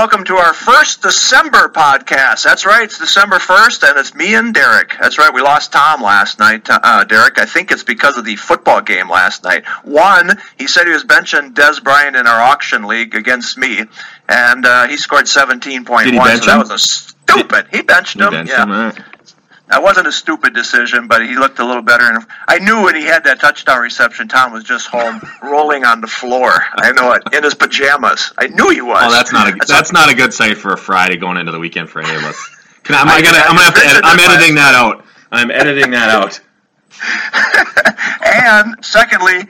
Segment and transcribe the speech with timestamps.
[0.00, 2.42] welcome to our first December podcast.
[2.42, 4.98] That's right, it's December 1st, and it's me and Darik.
[4.98, 7.38] That's right, we lost Tom last night, uh, Darik.
[7.38, 9.66] I think it's because of the football game last night.
[9.84, 13.82] One, he said he was benching Dez Bryant in our auction league against me,
[14.26, 16.04] and uh, he scored 17.1.
[16.04, 17.66] Did he bench so that was a stupid.
[17.70, 18.30] He benched him.
[18.30, 18.62] benched yeah.
[18.62, 18.98] him, right.
[19.70, 22.04] That wasn't a stupid decision, but he looked a little better.
[22.04, 26.00] And I knew when he had that touchdown reception, Tom was just home rolling on
[26.00, 26.50] the floor.
[26.76, 28.32] I know it in his pajamas.
[28.36, 29.02] I knew he was.
[29.06, 31.52] Oh, that's not a That's that's not a good sight for a Friday going into
[31.52, 32.56] the weekend for any of us.
[32.82, 35.04] Can I, am I- I gonna I'm gonna have to edit, I'm editing that out.
[35.30, 36.40] I'm editing that out.
[38.22, 39.44] And secondly,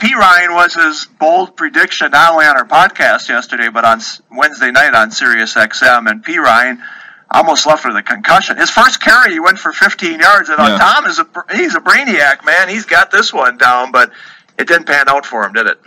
[0.00, 4.94] Perine was his bold prediction not only on our podcast yesterday, but on Wednesday night
[4.94, 6.10] on Sirius XM.
[6.10, 6.82] And Perine
[7.30, 8.56] almost left with a concussion.
[8.56, 10.48] His first carry, he went for 15 yards.
[10.48, 10.78] And uh, Yeah.
[10.78, 12.68] Tom is a he's a brainiac, man.
[12.68, 14.10] He's got this one down, but
[14.58, 15.80] it didn't pan out for him, did it?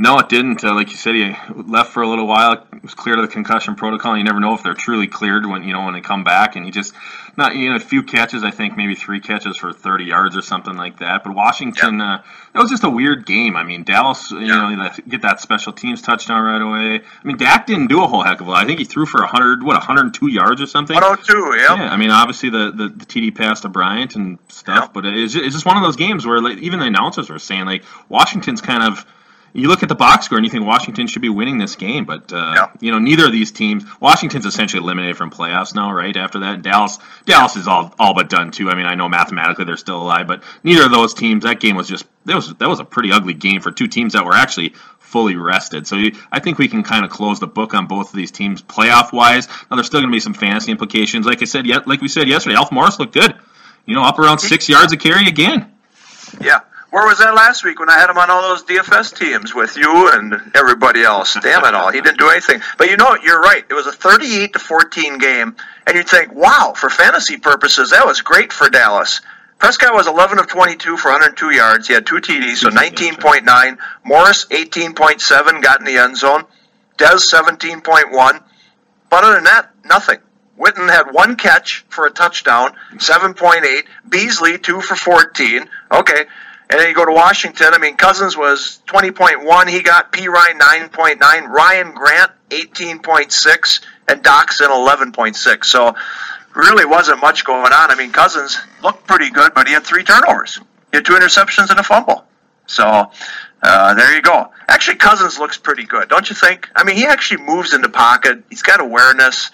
[0.00, 0.62] No, it didn't.
[0.62, 2.52] Uh, like you said, he left for a little while.
[2.52, 4.16] It was cleared of the concussion protocol.
[4.16, 6.54] You never know if they're truly cleared when you know when they come back.
[6.54, 6.94] And he just
[7.36, 8.44] not you know a few catches.
[8.44, 11.24] I think maybe three catches for 30 yards or something like that.
[11.24, 12.22] But Washington, uh,
[12.54, 13.56] it was just a weird game.
[13.56, 14.72] I mean, Dallas, you Yeah.
[14.72, 17.00] know, get that special teams touchdown right away.
[17.04, 18.62] I mean, Dak didn't do a whole heck of a lot.
[18.62, 20.94] I think he threw for 100, what 102 yards or something.
[20.94, 21.76] 102, yep.
[21.76, 24.92] Yeah, I mean, obviously the, the, the TD pass to Bryant and stuff, Yep.
[24.94, 27.40] but it's just, it's just one of those games where like, even the announcers were
[27.40, 29.04] saying like Washington's kind of.
[29.54, 32.04] You look at the box score and you think Washington should be winning this game,
[32.04, 32.76] but uh, Yep.
[32.80, 33.84] you know neither of these teams.
[34.00, 36.16] Washington's essentially eliminated from playoffs now, right?
[36.16, 38.70] After that, Dallas Dallas is all all but done too.
[38.70, 41.44] I mean, I know mathematically they're still alive, but neither of those teams.
[41.44, 44.12] That game was just that was that was a pretty ugly game for two teams
[44.12, 45.86] that were actually fully rested.
[45.86, 48.30] So you, I think we can kind of close the book on both of these
[48.30, 49.48] teams playoff wise.
[49.70, 51.24] Now there's still going to be some fantasy implications.
[51.24, 53.34] Like I said, yet like we said yesterday, Alf Morris looked good.
[53.86, 55.72] You know, up around six yards a carry again.
[56.42, 56.60] Yeah.
[56.90, 59.76] Where was that last week when I had him on all those DFS teams with
[59.76, 61.36] you and everybody else?
[61.40, 61.90] Damn it all.
[61.90, 62.62] He didn't do anything.
[62.78, 63.62] But you know, you're right.
[63.68, 65.56] It was a 38 to 14 game.
[65.86, 69.20] And you'd think, wow, for fantasy purposes, that was great for Dallas.
[69.58, 71.88] Prescott was 11 of 22 for 102 yards.
[71.88, 73.78] He had two TDs, so 19.9.
[74.04, 76.44] Morris, 18.7, got in the end zone.
[76.96, 78.42] Dez, 17.1.
[79.10, 80.18] But other than that, nothing.
[80.58, 83.84] Witten had one catch for a touchdown, 7.8.
[84.08, 85.68] Beasley, two for 14.
[85.92, 86.24] Okay.
[86.70, 87.68] And then you go to Washington.
[87.72, 89.68] I mean, Cousins was 20.1.
[89.68, 91.48] He got Perine 9.9.
[91.48, 93.80] Ryan Grant 18.6.
[94.08, 95.64] And Doctson 11.6.
[95.64, 95.94] So
[96.54, 97.90] really wasn't much going on.
[97.90, 100.60] I mean, Cousins looked pretty good, but he had three turnovers.
[100.90, 102.24] He had two interceptions and a fumble.
[102.66, 103.10] So
[103.62, 104.52] uh, there you go.
[104.68, 106.68] Actually, Cousins looks pretty good, don't you think?
[106.76, 108.42] I mean, he actually moves in the pocket.
[108.50, 109.50] He's got awareness.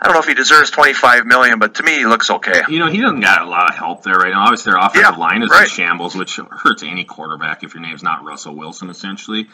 [0.00, 2.62] I don't know if he deserves 25 million, but to me, he looks okay.
[2.68, 4.42] You know, he doesn't got a lot of help there right now.
[4.44, 5.64] Obviously, their offensive Yeah, line is right.
[5.64, 9.48] in shambles, which hurts any quarterback if your name's not Russell Wilson, essentially.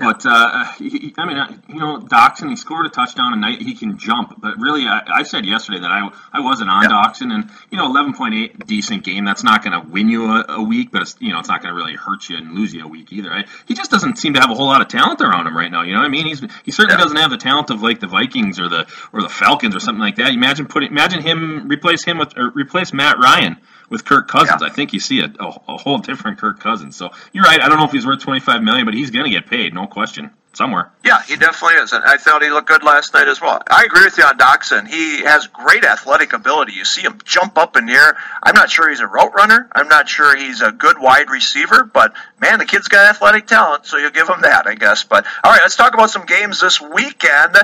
[0.00, 3.98] But uh, he, I mean, you know, Doctson, he scored a touchdown and he can
[3.98, 4.40] jump.
[4.40, 6.84] But really, I, I said yesterday that I, I wasn't on.
[6.84, 9.26] Doctson, and you know, 11.8 decent game.
[9.26, 11.62] That's not going to win you a, a week, but it's, you know, it's not
[11.62, 13.30] going to really hurt you and lose you a week either.
[13.30, 15.70] I, he just doesn't seem to have a whole lot of talent around him right
[15.70, 15.82] now.
[15.82, 16.26] You know what I mean?
[16.26, 17.02] He's he certainly Yeah.
[17.02, 20.00] doesn't have the talent of like the Vikings or the or the Falcons or something
[20.00, 20.32] like that.
[20.32, 23.58] Imagine putting imagine him replace him with or replace Matt Ryan
[23.90, 24.62] with Kirk Cousins.
[24.62, 24.68] Yeah.
[24.68, 26.96] I think you see a, a, a whole different Kirk Cousins.
[26.96, 27.60] So you're right.
[27.60, 29.86] I don't know if he's worth 25 million, but he's going to get paid, no
[29.86, 30.90] question, somewhere.
[31.04, 33.60] Yeah, he definitely is, and I thought he looked good last night as well.
[33.68, 34.86] I agree with you on Doctson.
[34.88, 36.72] He has great athletic ability.
[36.72, 38.16] You see him jump up in the air.
[38.42, 39.68] I'm not sure he's a route runner.
[39.72, 43.86] I'm not sure he's a good wide receiver, but man, the kid's got athletic talent,
[43.86, 45.04] so you'll give him that, I guess.
[45.04, 47.56] But all right, let's talk about some games this weekend.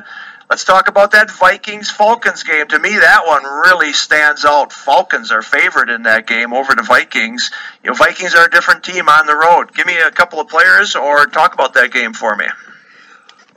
[0.48, 2.68] Let's talk about that Vikings Falcons game.
[2.68, 4.72] To me, that one really stands out.
[4.72, 7.50] Falcons are favored in that game over the Vikings.
[7.82, 9.74] You know, Vikings are a different team on the road.
[9.74, 12.46] Give me a couple of players or talk about that game for me.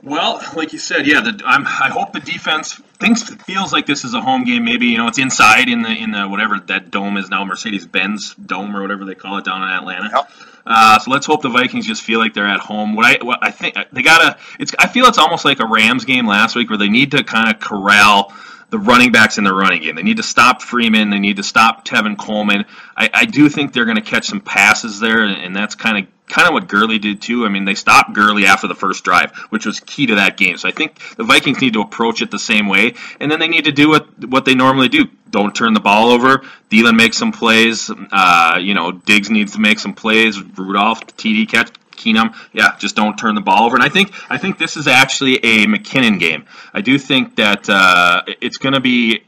[0.02, 1.20] Well, like you said, yeah.
[1.20, 4.64] The, I'm, I hope the defense things feels like this is a home game.
[4.64, 7.86] Maybe you know it's inside in the in the whatever that dome is now, Mercedes
[7.86, 10.10] Benz Dome or whatever they call it down in Atlanta.
[10.12, 10.30] Yep.
[10.66, 12.94] Uh, so let's hope the Vikings just feel like they're at home.
[12.94, 14.38] What I what I think they gotta.
[14.58, 17.24] It's I feel it's almost like a Rams game last week where they need to
[17.24, 18.32] kind of corral
[18.70, 19.96] the running backs in the running game.
[19.96, 21.10] They need to stop Freeman.
[21.10, 22.64] They need to stop Tevin Coleman.
[22.96, 26.19] I, I do think they're going to catch some passes there, and that's kind of
[26.30, 27.44] kind of what Gurley did too.
[27.44, 30.56] I mean, they stopped Gurley after the first drive, which was key to that game.
[30.56, 33.48] So I think the Vikings need to approach it the same way, and then they
[33.48, 35.06] need to do what what they normally do.
[35.30, 36.42] Don't turn the ball over.
[36.70, 37.90] Thielen makes some plays.
[37.90, 40.40] Uh, you know, Diggs needs to make some plays.
[40.40, 43.76] Rudolph, TD catch, Keenum, yeah, just don't turn the ball over.
[43.76, 46.46] And I think I think this is actually a McKinnon game.
[46.72, 49.22] I do think that uh, it's going to be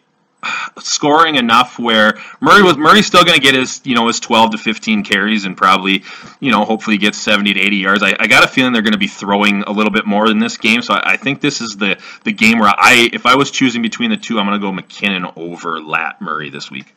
[0.78, 4.52] scoring enough where Murray was Murray's still going to get his you know his 12
[4.52, 6.02] to 15 carries and probably
[6.40, 8.02] you know hopefully get 70 to 80 yards.
[8.02, 10.38] I, I got a feeling they're going to be throwing a little bit more in
[10.38, 13.36] this game, so I, I, think this is the the game where I if I
[13.36, 16.94] was choosing between the two, I'm going to go McKinnon over Lat Murray this week.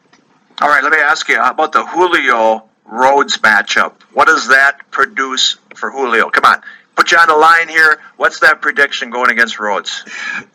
[0.62, 4.02] All right, let me ask you how about the Julio Rhodes matchup?
[4.14, 6.30] What does that produce for Julio?
[6.30, 6.62] Come on,
[6.96, 8.00] put you on the line here.
[8.18, 10.06] What's that prediction going against Rhodes?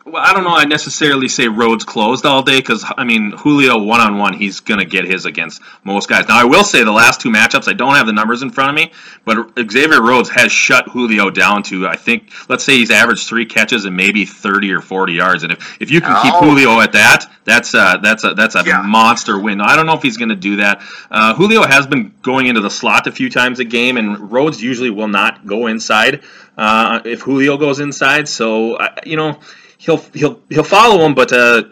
[0.05, 0.55] Well, I don't know.
[0.55, 4.59] I necessarily say Rhodes closed all day because I mean Julio one on one, he's
[4.59, 6.27] gonna get his against most guys.
[6.27, 8.69] Now I will say the last two matchups, I don't have the numbers in front
[8.69, 8.91] of me,
[9.25, 13.45] but Xavier Rhodes has shut Julio down to I think let's say he's averaged three
[13.45, 16.21] catches and maybe thirty or forty yards, and if, if you can oh.
[16.23, 18.81] keep Julio at that, that's a, that's a that's a yeah.
[18.81, 19.61] monster win.
[19.61, 20.81] I don't know if he's going to do that.
[21.09, 24.61] Uh, Julio has been going into the slot a few times a game, and Rhodes
[24.61, 26.21] usually will not go inside
[26.57, 28.27] uh, if Julio goes inside.
[28.27, 29.39] So you know
[29.81, 31.63] he'll he'll he'll follow him, but uh,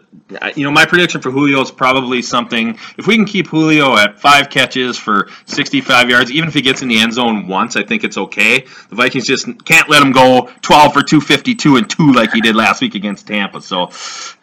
[0.56, 2.78] you know my prediction for Julio is probably something.
[2.98, 6.82] If we can keep Julio at five catches for 65 yards, even if he gets
[6.82, 8.66] in the end zone once, I think it's okay.
[8.90, 12.56] The Vikings just can't let him go 12 for 252 and two like he did
[12.56, 13.62] last week against Tampa.
[13.62, 13.92] So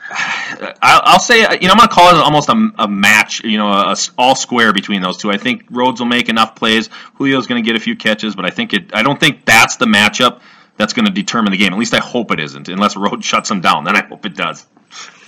[0.83, 3.69] I'll say, you know, I'm going to call it almost a, a match, you know,
[3.69, 5.33] a, a, all square between those two.
[5.33, 6.89] I think Rhodes will make enough plays.
[7.19, 8.95] Julio's going to get a few catches, but I think it.
[8.95, 10.41] I don't think that's the matchup
[10.77, 11.73] that's going to determine the game.
[11.73, 13.85] At least I hope it isn't, unless Rhodes shuts him down.
[13.85, 14.67] Then I hope it does.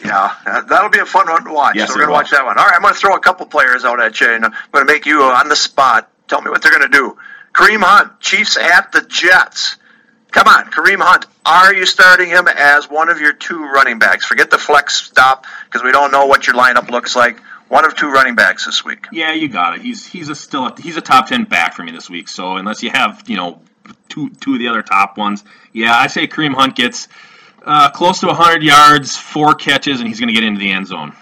[0.05, 0.33] Yeah,
[0.69, 1.75] that'll be a fun one to watch.
[1.75, 2.57] Yes, so we're going to watch that one.
[2.57, 4.87] All right, I'm going to throw a couple players out at you, and I'm going
[4.87, 6.11] to make you uh, on the spot.
[6.29, 7.19] Tell me what they're going to do.
[7.53, 9.77] Kareem Hunt, Chiefs at the Jets.
[10.31, 11.27] Come on, Kareem Hunt.
[11.45, 14.27] Are you starting him as one of your two running backs?
[14.27, 17.41] Forget the flex stop because we don't know what your lineup looks like.
[17.69, 19.07] One of two running backs this week.
[19.11, 19.83] Yeah, you got it.
[19.83, 22.29] He's he's a still a, he's a top ten back for me this week.
[22.29, 23.61] So unless you have you know
[24.09, 27.09] two two of the other top ones, yeah, I say Kareem Hunt gets
[27.65, 30.87] uh, close to 100 yards, four catches, and he's going to get into the end
[30.87, 31.15] zone.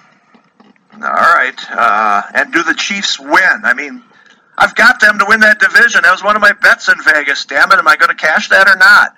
[0.94, 1.58] All right.
[1.70, 3.60] Uh, and do the Chiefs win?
[3.64, 4.02] I mean,
[4.56, 6.02] I've got them to win that division.
[6.02, 7.44] That was one of my bets in Vegas.
[7.44, 9.16] Damn it, am I going to cash that or not?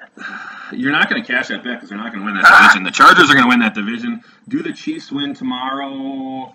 [0.72, 2.68] You're not going to cash that bet because they're not going to win that ah.
[2.68, 2.84] division.
[2.84, 4.22] The Chargers are going to win that division.
[4.48, 6.54] Do the Chiefs win tomorrow?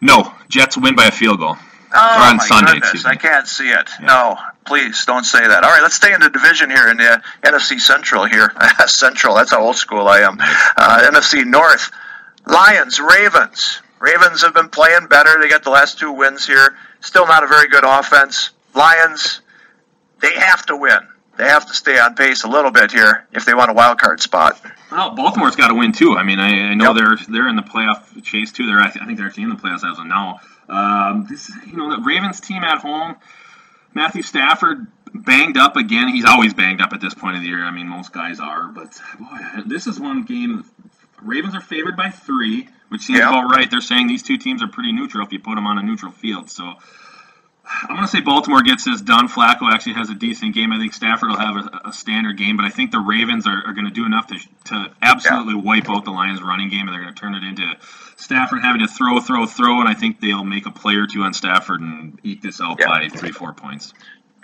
[0.00, 1.56] No, Jets win by a field goal.
[1.94, 3.90] Oh, or on my Sunday, goodness, I can't see it.
[4.00, 4.06] Yeah.
[4.06, 5.64] No, please don't say that.
[5.64, 8.52] All right, let's stay in the division here in the NFC Central here.
[8.86, 10.38] Central, that's how old school I am.
[10.40, 11.90] Uh, NFC North,
[12.46, 13.80] Lions, Ravens.
[13.98, 15.40] Ravens have been playing better.
[15.40, 16.76] They got the last two wins here.
[17.00, 18.50] Still not a very good offense.
[18.74, 19.40] Lions,
[20.20, 20.98] they have to win.
[21.36, 23.98] They have to stay on pace a little bit here if they want a wild
[23.98, 24.60] card spot.
[24.90, 26.16] Well, Baltimore's got to win too.
[26.16, 26.96] I mean, I, I know yep.
[26.96, 28.66] they're they're in the playoff chase too.
[28.66, 30.40] They're I think they're actually in the playoffs as of now.
[30.68, 33.16] Um, this you know the Ravens team at home.
[33.96, 36.08] Matthew Stafford banged up again.
[36.08, 37.64] He's always banged up at this point of the year.
[37.64, 40.64] I mean, most guys are, but boy, this is one game.
[41.22, 43.28] Ravens are favored by three which seems yeah.
[43.28, 43.70] about right.
[43.70, 46.12] They're saying these two teams are pretty neutral if you put them on a neutral
[46.12, 46.50] field.
[46.50, 46.74] So
[47.68, 49.28] I'm going to say Baltimore gets this done.
[49.28, 50.72] Flacco actually has a decent game.
[50.72, 53.62] I think Stafford will have a, a standard game, but I think the Ravens are,
[53.66, 55.62] are going to do enough to, to absolutely yeah.
[55.62, 57.72] wipe out the Lions' running game, and they're going to turn it into
[58.16, 61.22] Stafford having to throw, throw, throw, and I think they'll make a play or two
[61.22, 62.86] on Stafford and eat this out yeah.
[62.86, 63.92] by three, four points.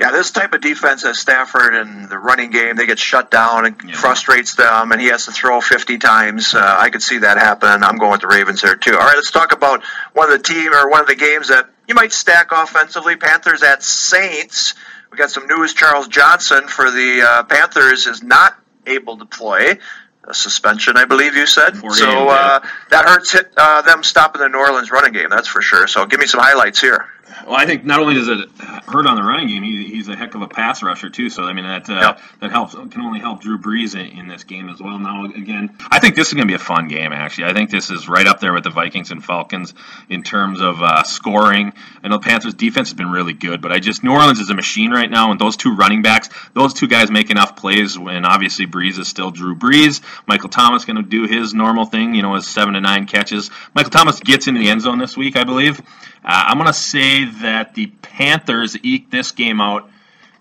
[0.00, 3.66] Yeah, this type of defense as Stafford and the running game, they get shut down
[3.66, 3.94] and yeah.
[3.94, 6.54] frustrates them, and he has to throw 50 times.
[6.54, 7.84] Uh, I could see that happen.
[7.84, 8.94] I'm going with the Ravens there too.
[8.94, 11.68] All right, let's talk about one of the team or one of the games that
[11.88, 13.16] you might stack offensively.
[13.16, 14.74] Panthers at Saints.
[15.10, 15.74] We got some news.
[15.74, 19.78] Charles Johnson for the uh, Panthers is not able to play.
[20.24, 21.76] A suspension, I believe you said.
[21.76, 22.60] So uh,
[22.90, 25.28] that hurts hit, uh, them stopping the New Orleans running game.
[25.30, 25.88] That's for sure.
[25.88, 27.08] So give me some highlights here.
[27.46, 30.14] Well, I think not only does it hurt on the running game, he, he's a
[30.14, 31.30] heck of a pass rusher too.
[31.30, 32.20] So I mean that uh, Yep.
[32.40, 34.98] that helps can only help Drew Brees in, in this game as well.
[34.98, 37.12] Now again, I think this is going to be a fun game.
[37.12, 39.72] Actually, I think this is right up there with the Vikings and Falcons
[40.10, 41.72] in terms of uh, scoring.
[42.02, 44.50] I know the Panthers' defense has been really good, but I just New Orleans is
[44.50, 47.98] a machine right now, and those two running backs, those two guys make enough plays.
[47.98, 52.14] When obviously Brees is still Drew Brees, Michael Thomas going to do his normal thing,
[52.14, 53.50] you know, his seven to nine catches.
[53.74, 55.80] Michael Thomas gets into the end zone this week, I believe.
[56.24, 59.88] Uh, I'm going to say that the Panthers eke this game out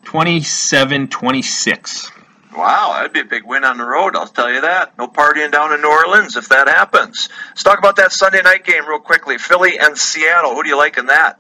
[0.05, 2.11] 27 26.
[2.55, 4.97] Wow, that'd be a big win on the road, I'll tell you that.
[4.97, 7.29] No partying down in New Orleans if that happens.
[7.49, 9.37] Let's talk about that Sunday night game real quickly.
[9.37, 10.53] Philly and Seattle.
[10.53, 11.39] Who do you like in that?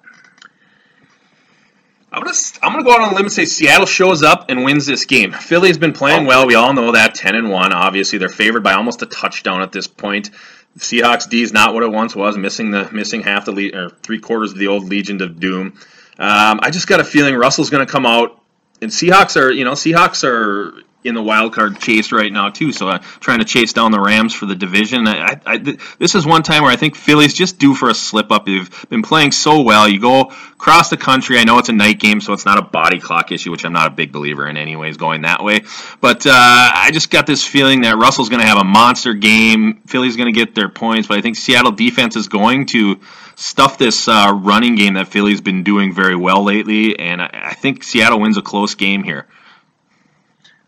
[2.11, 4.65] I'm gonna I'm gonna go out on a limb and say Seattle shows up and
[4.65, 5.31] wins this game.
[5.31, 6.45] Philly's been playing well.
[6.45, 7.71] We all know that 10 and one.
[7.71, 10.29] Obviously, they're favored by almost a touchdown at this point.
[10.77, 13.89] Seahawks D is not what it once was, missing the missing half the le- or
[13.89, 15.77] three quarters of the old Legion of Doom.
[16.19, 18.40] Um, I just got a feeling Russell's to come out,
[18.81, 22.71] and Seahawks are you know Seahawks are in the wild card chase right now too.
[22.71, 25.07] So uh, trying to chase down the Rams for the division.
[25.07, 27.89] I, I, I, th- this is one time where I think Philly's just due for
[27.89, 28.45] a slip up.
[28.45, 29.87] They've been playing so well.
[29.87, 31.39] You go across the country.
[31.39, 33.73] I know it's a night game, so it's not a body clock issue, which I'm
[33.73, 35.61] not a big believer in, anyways, going that way.
[36.01, 39.81] But uh, I just got this feeling that Russell's going to have a monster game.
[39.87, 42.99] Philly's going to get their points, but I think Seattle defense is going to
[43.41, 47.53] stuff this uh, running game that Philly's been doing very well lately, and I, I
[47.55, 49.27] think Seattle wins a close game here.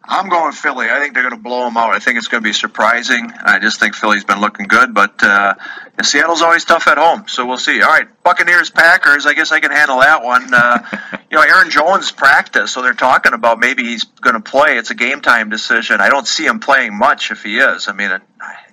[0.06, 0.88] I'm going Philly.
[0.90, 1.94] I think they're going to blow them out.
[1.94, 3.32] I think it's going to be surprising.
[3.44, 5.54] I just think Philly's been looking good, but uh,
[6.02, 7.82] Seattle's always tough at home, so we'll see.
[7.82, 9.26] All right, Buccaneers Packers.
[9.26, 10.54] I guess I can handle that one.
[10.54, 10.80] Uh,
[11.32, 14.78] you know, Aaron Jones practiced, so they're talking about maybe he's going to play.
[14.78, 16.02] It's a game time decision.
[16.02, 17.88] I don't see him playing much if he is.
[17.88, 18.20] I mean, I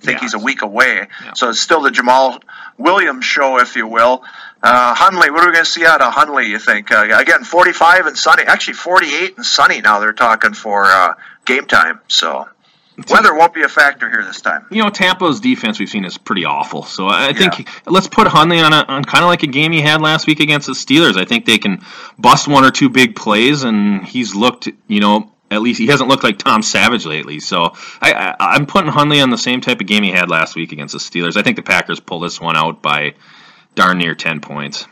[0.00, 0.20] think Yeah.
[0.22, 1.32] he's a week away, Yeah.
[1.34, 2.42] so it's still the Jamaal
[2.76, 4.24] Williams show, if you will.
[4.62, 6.46] Uh, Hundley, what are we going to see out of Hundley?
[6.48, 9.80] You think uh, again, 45 and sunny, actually 48 and sunny.
[9.80, 11.14] Now they're talking for uh,
[11.46, 12.46] game time, so
[13.08, 14.66] weather won't be a factor here this time.
[14.70, 16.82] You know, Tampa's defense we've seen is pretty awful.
[16.82, 19.80] So I think let's put Hundley on, a, on kind of like a game he
[19.80, 21.16] had last week against the Steelers.
[21.16, 21.82] I think they can
[22.18, 26.08] bust one or two big plays, and he's looked, you know, at least he hasn't
[26.08, 27.40] looked like Tom Savage lately.
[27.40, 30.54] So I, I, I'm putting Hundley on the same type of game he had last
[30.54, 31.36] week against the Steelers.
[31.36, 33.14] I think the Packers pull this one out by
[33.80, 34.86] darn near 10 points.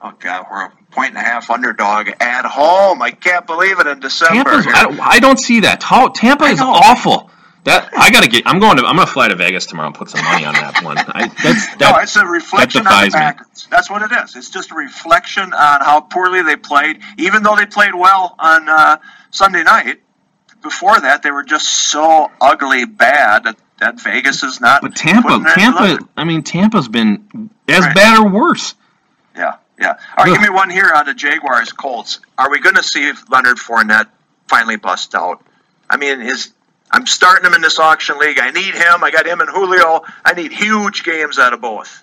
[0.00, 3.02] Oh God, we're a point and a half underdog at home.
[3.02, 4.50] I can't believe it in December.
[4.50, 5.80] I, don't, I don't see that.
[5.80, 7.30] Tampa is awful.
[7.64, 8.44] That I gotta get.
[8.44, 8.84] I'm going to.
[8.84, 10.98] I'm gonna fly to Vegas tomorrow and put some money on that one.
[10.98, 13.66] I, that's no, it's a reflection on the defies me.
[13.70, 14.34] That's what it is.
[14.34, 18.68] It's just a reflection on how poorly they played, even though they played well on
[18.68, 18.96] uh,
[19.30, 20.00] Sunday night.
[20.60, 24.80] Before that, they were just so ugly bad that, that Vegas is not.
[24.82, 25.98] But Tampa, Tampa.
[26.16, 27.94] I mean, Tampa's been as Right.
[27.94, 28.74] bad or worse.
[29.36, 29.88] Yeah, yeah.
[30.16, 30.34] All right, Ugh.
[30.34, 32.20] give me one here on the Jaguars Colts.
[32.38, 34.06] Are we going to see if Leonard Fournette
[34.46, 35.42] finally bust out?
[35.90, 36.50] I mean, his.
[36.90, 38.38] I'm starting him in this auction league.
[38.38, 39.02] I need him.
[39.02, 40.02] I got him and Julio.
[40.24, 42.02] I need huge games out of both.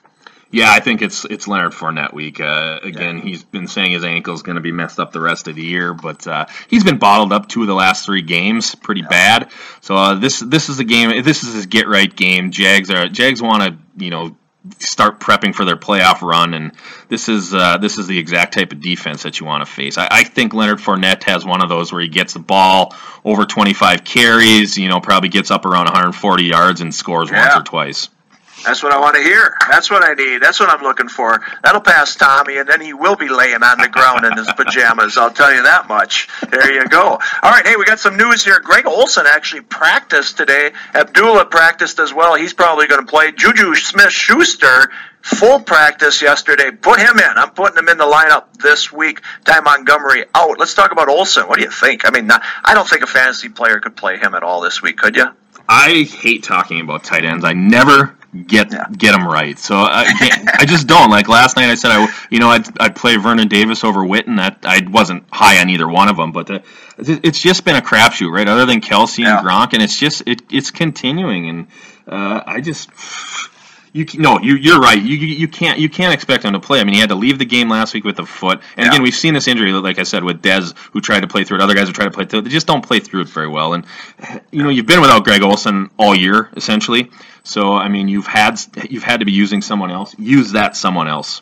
[0.52, 2.40] Yeah, I think it's it's Leonard Fournette week.
[2.40, 5.56] Uh, again, he's been saying his ankle's going to be messed up the rest of
[5.56, 9.04] the year, but uh, he's been bottled up two of the last three games, pretty
[9.04, 9.52] bad.
[9.82, 11.24] So uh, this this is a game.
[11.24, 12.50] This is his get right game.
[12.50, 14.36] Jags are Jags want to you know
[14.80, 16.72] start prepping for their playoff run, and
[17.10, 20.00] this is uh, this is the exact type of defense that you want to face.
[20.00, 23.46] I, I think Leonard Fournette has one of those where he gets the ball over
[23.46, 28.10] 25 carries, you know, probably gets up around 140 yards and scores once or twice.
[28.66, 29.56] That's what I want to hear.
[29.70, 30.42] That's what I need.
[30.42, 31.40] That's what I'm looking for.
[31.64, 35.18] That'll pass Tommy, and then he will be laying on the ground in his pajamas.
[35.18, 36.28] I'll tell you that much.
[36.50, 37.02] There you go.
[37.02, 38.60] All right, hey, we got some news here.
[38.60, 40.72] Greg Olsen actually practiced today.
[40.94, 42.36] Abdullah practiced as well.
[42.36, 43.32] He's probably going to play.
[43.32, 46.72] Juju Smith Schuster, full practice yesterday.
[46.72, 47.38] Put him in.
[47.38, 49.22] I'm putting him in the lineup this week.
[49.46, 50.60] Ty Montgomery out.
[50.60, 51.48] Let's talk about Olsen.
[51.48, 52.08] What do you think?
[52.08, 54.82] I mean, not, I don't think a fantasy player could play him at all this
[54.82, 55.28] week, could you?
[55.68, 57.46] I hate talking about tight ends.
[57.46, 58.18] I never
[58.48, 58.86] get Yeah.
[58.96, 59.58] get them right.
[59.58, 60.06] So I
[60.60, 61.10] I just don't.
[61.10, 64.38] Like last night, I said I you know I'd, I'd play Vernon Davis over Witten.
[64.38, 66.60] That I wasn't high on either one of them, but uh,
[66.98, 68.48] it's just been a crapshoot, right?
[68.48, 69.40] Other than Kelce Yeah.
[69.40, 71.68] and Gronk, and it's just it, it's continuing, and
[72.08, 72.90] uh, I just.
[73.92, 75.02] You no, you you're right.
[75.02, 76.80] You, you you can't you can't expect him to play.
[76.80, 78.92] I mean, he had to leave the game last week with a foot, and Yeah.
[78.92, 81.58] again, we've seen this injury, like I said, with Dez, who tried to play through
[81.58, 81.64] it.
[81.64, 83.48] Other guys who tried to play through it, they just don't play through it very
[83.48, 83.74] well.
[83.74, 83.88] And
[84.52, 87.10] you know, you've been without Greg Olsen all year essentially.
[87.44, 90.16] So I mean, you've had you've had to be using someone else.
[90.18, 91.42] Use that someone else.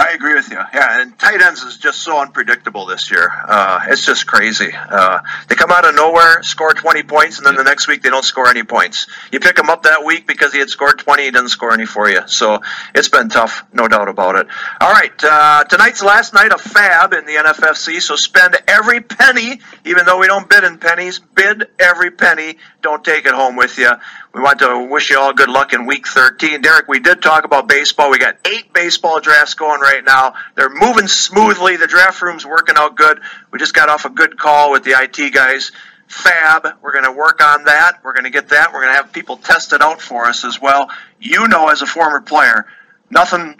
[0.00, 0.56] I agree with you.
[0.56, 3.30] Yeah, and tight ends is just so unpredictable this year.
[3.30, 4.70] Uh, it's just crazy.
[4.72, 8.08] Uh, they come out of nowhere, score 20 points, and then the next week they
[8.08, 9.08] don't score any points.
[9.30, 11.84] You pick him up that week because he had scored 20, he doesn't score any
[11.84, 12.26] for you.
[12.28, 12.62] So
[12.94, 14.46] it's been tough, no doubt about it.
[14.80, 19.60] All right, uh, tonight's last night of FAAB in the NFFC, so spend every penny,
[19.84, 22.56] even though we don't bid in pennies, bid every penny.
[22.80, 23.90] Don't take it home with you.
[24.32, 26.62] We want to wish you all good luck in week 13.
[26.62, 28.10] Darik, we did talk about baseball.
[28.10, 30.34] We got eight baseball drafts going right now.
[30.54, 31.76] They're moving smoothly.
[31.76, 33.20] The draft room's working out good.
[33.50, 35.72] We just got off a good call with the IT guys.
[36.08, 38.00] FAAB, we're going to work on that.
[38.02, 38.72] We're going to get that.
[38.72, 40.90] We're going to have people test it out for us as well.
[41.20, 42.66] You know, as a former player,
[43.10, 43.56] nothing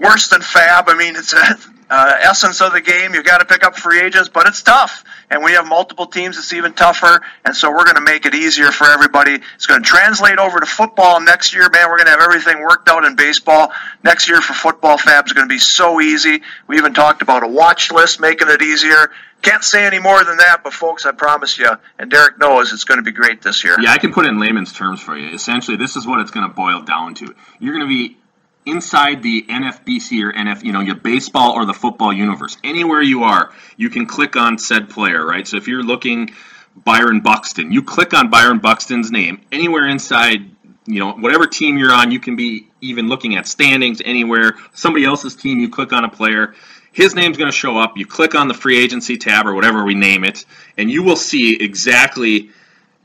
[0.00, 0.84] worse than FAAB.
[0.86, 1.58] I mean, it's a
[1.90, 3.14] uh, essence of the game.
[3.14, 5.04] You've got to pick up free agents, but it's tough.
[5.30, 6.38] And we have multiple teams.
[6.38, 7.20] It's even tougher.
[7.44, 9.38] And so we're going to make it easier for everybody.
[9.54, 11.68] It's going to translate over to football next year.
[11.70, 13.72] Man, we're going to have everything worked out in baseball.
[14.02, 16.42] Next year for football, FAAB is going to be so easy.
[16.66, 19.10] We even talked about a watch list making it easier.
[19.40, 22.82] Can't say any more than that, but folks, I promise you, and Darik knows it's
[22.82, 23.76] going to be great this year.
[23.80, 25.32] Yeah, I can put it in layman's terms for you.
[25.32, 27.32] Essentially, this is what it's going to boil down to.
[27.60, 28.16] You're going to be
[28.66, 32.56] inside the NFBC or NF, you know, your baseball or the football universe.
[32.62, 35.46] Anywhere you are, you can click on said player, right?
[35.46, 36.30] So if you're looking
[36.76, 39.40] Byron Buxton, you click on Byron Buxton's name.
[39.50, 40.50] Anywhere inside,
[40.86, 44.54] you know, whatever team you're on, you can be even looking at standings anywhere.
[44.74, 46.54] Somebody else's team, you click on a player.
[46.92, 47.96] His name's going to show up.
[47.96, 50.44] You click on the free agency tab or whatever we name it,
[50.76, 52.50] and you will see exactly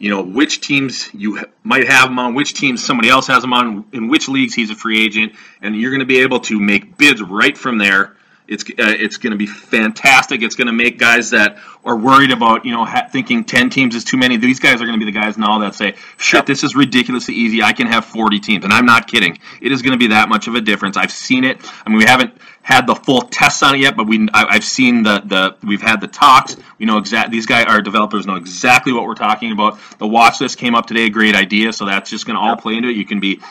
[0.03, 3.53] you know which teams you might have him on, which teams somebody else has him
[3.53, 5.31] on, in which leagues he's a free agent,
[5.61, 8.17] and you're going to be able to make bids right from there.
[8.47, 10.41] It's uh, it's going to be fantastic.
[10.41, 13.95] It's going to make guys that are worried about you know ha- thinking ten teams
[13.95, 14.37] is too many.
[14.37, 17.35] These guys are going to be the guys now that say, "Shit, this is ridiculously
[17.35, 17.63] easy.
[17.63, 19.37] I can have 40 teams," and I'm not kidding.
[19.61, 20.97] It is going to be that much of a difference.
[20.97, 21.57] I've seen it.
[21.85, 22.33] I mean, we haven't
[22.63, 25.81] had the full tests on it yet, but we I, have seen the the we've
[25.81, 26.55] had the talks.
[26.79, 29.77] We know exact these guys our developers know exactly what we're talking about.
[29.99, 31.73] The watch list came up today, great idea.
[31.73, 32.95] So that's just going to all play into it.
[32.95, 33.41] You can be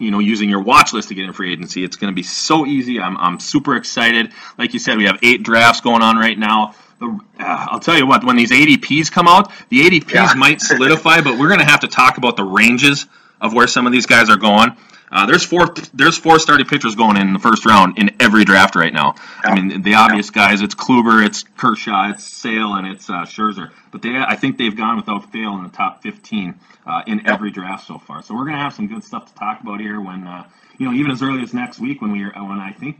[0.00, 1.84] you know using your watch list to get in free agency.
[1.84, 3.00] It's going to be so easy.
[3.00, 4.32] I'm I'm super excited.
[4.58, 6.74] Like you said, we have eight drafts going on right now.
[6.98, 7.06] The,
[7.38, 10.34] uh, I'll tell you what, when these ADPs come out, the ADPs yeah.
[10.36, 13.06] might solidify, but we're going to have to talk about the ranges
[13.40, 14.76] of where some of these guys are going.
[15.10, 15.72] Uh, there's four.
[15.94, 19.14] There's four starting pitchers going in the first round in every draft right now.
[19.44, 19.50] Yeah.
[19.50, 20.48] I mean, the obvious yeah.
[20.48, 20.62] guys.
[20.62, 23.70] It's Kluber, it's Kershaw, it's Sale, and it's uh, Scherzer.
[23.92, 27.32] But they, I think they've gone without fail in the top 15 uh, in yeah.
[27.32, 28.22] every draft so far.
[28.22, 30.00] So we're gonna have some good stuff to talk about here.
[30.00, 30.44] When uh,
[30.78, 32.98] you know, even as early as next week, when we when I think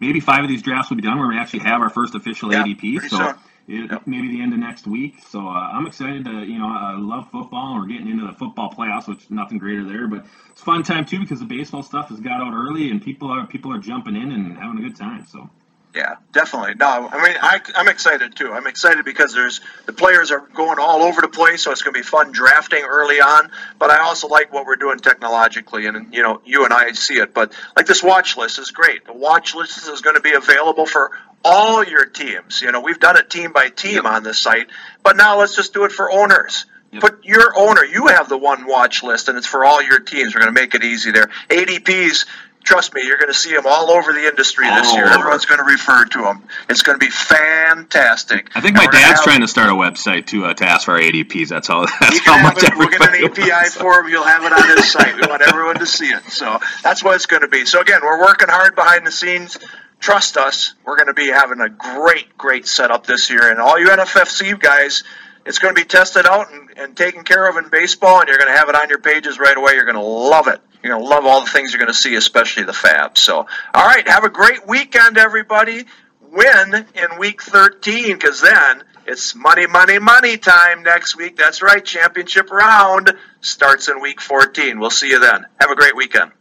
[0.00, 2.50] maybe five of these drafts will be done, where we actually have our first official
[2.50, 3.08] ADP.
[3.08, 3.34] So.
[3.66, 4.02] It, yep.
[4.06, 5.14] maybe the end of next week.
[5.30, 7.72] So uh, I'm excited to, you know, I love football.
[7.72, 10.06] And we're getting into the football playoffs, which nothing greater there.
[10.06, 13.30] But it's fun time too because the baseball stuff has got out early and people
[13.30, 15.26] are people are jumping in and having a good time.
[15.26, 15.48] So.
[15.94, 16.74] Yeah, definitely.
[16.74, 18.52] No, I mean, I, I'm excited too.
[18.52, 21.94] I'm excited because there's the players are going all over the place, so it's going
[21.94, 23.48] to be fun drafting early on.
[23.78, 27.18] But I also like what we're doing technologically, and you know, you and I see
[27.18, 27.32] it.
[27.32, 29.04] But like this watch list is great.
[29.04, 31.12] The watch list is going to be available for
[31.44, 32.60] all your teams.
[32.60, 34.04] You know, we've done it team by team yep.
[34.04, 34.66] on this site,
[35.04, 36.66] but now let's just do it for owners.
[36.90, 37.02] Yep.
[37.02, 40.34] Put your owner, you have the one watch list, and it's for all your teams.
[40.34, 41.30] We're going to make it easy there.
[41.50, 42.26] ADPs
[42.64, 45.06] trust me, you're going to see them all over the industry this year.
[45.06, 46.42] Everyone's going to refer to them.
[46.68, 48.50] It's going to be fantastic.
[48.56, 51.00] I think my dad's trying to start a website to uh, to ask for our
[51.00, 51.48] ADPs.
[51.48, 51.86] That's all.
[52.00, 54.08] That's how much it, We'll get an API for him.
[54.10, 55.14] You'll have it on his site.
[55.14, 56.24] We want everyone to see it.
[56.24, 57.64] So that's what it's going to be.
[57.66, 59.58] So again, we're working hard behind the scenes.
[60.00, 63.50] Trust us, we're going to be having a great, great setup this year.
[63.50, 65.02] And all you NFFC guys,
[65.46, 68.36] it's going to be tested out and, and taken care of in baseball, and you're
[68.36, 69.74] going to have it on your pages right away.
[69.74, 70.60] You're going to love it.
[70.84, 73.16] You're going to love all the things you're going to see, especially the FAAB.
[73.16, 75.86] So, all right, have a great weekend, everybody.
[76.30, 81.38] Win in week 13 because then it's money, money, money time next week.
[81.38, 81.82] That's right.
[81.82, 84.78] Championship round starts in week 14.
[84.78, 85.46] We'll see you then.
[85.58, 86.32] Have a great weekend.